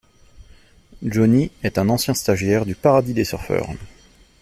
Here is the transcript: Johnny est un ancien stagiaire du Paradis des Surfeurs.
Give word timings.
Johnny 1.03 1.51
est 1.61 1.77
un 1.77 1.87
ancien 1.87 2.15
stagiaire 2.15 2.65
du 2.65 2.73
Paradis 2.73 3.13
des 3.13 3.23
Surfeurs. 3.23 3.67